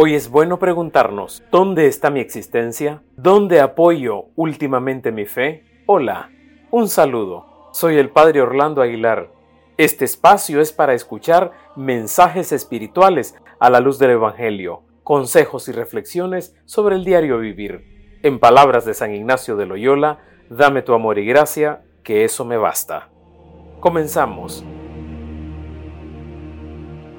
Hoy 0.00 0.14
es 0.14 0.30
bueno 0.30 0.60
preguntarnos, 0.60 1.42
¿dónde 1.50 1.88
está 1.88 2.08
mi 2.08 2.20
existencia? 2.20 3.02
¿Dónde 3.16 3.60
apoyo 3.60 4.26
últimamente 4.36 5.10
mi 5.10 5.26
fe? 5.26 5.64
Hola, 5.86 6.30
un 6.70 6.88
saludo. 6.88 7.70
Soy 7.72 7.98
el 7.98 8.08
Padre 8.10 8.40
Orlando 8.40 8.80
Aguilar. 8.80 9.32
Este 9.76 10.04
espacio 10.04 10.60
es 10.60 10.72
para 10.72 10.94
escuchar 10.94 11.50
mensajes 11.74 12.52
espirituales 12.52 13.34
a 13.58 13.70
la 13.70 13.80
luz 13.80 13.98
del 13.98 14.12
Evangelio, 14.12 14.82
consejos 15.02 15.68
y 15.68 15.72
reflexiones 15.72 16.54
sobre 16.64 16.94
el 16.94 17.04
diario 17.04 17.40
vivir. 17.40 18.20
En 18.22 18.38
palabras 18.38 18.84
de 18.84 18.94
San 18.94 19.12
Ignacio 19.12 19.56
de 19.56 19.66
Loyola, 19.66 20.20
dame 20.48 20.82
tu 20.82 20.94
amor 20.94 21.18
y 21.18 21.26
gracia, 21.26 21.82
que 22.04 22.22
eso 22.22 22.44
me 22.44 22.56
basta. 22.56 23.08
Comenzamos. 23.80 24.64